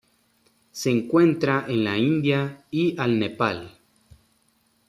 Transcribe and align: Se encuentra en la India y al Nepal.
Se 0.71 0.89
encuentra 0.89 1.63
en 1.67 1.83
la 1.83 1.95
India 1.95 2.65
y 2.71 2.99
al 2.99 3.19
Nepal. 3.19 3.77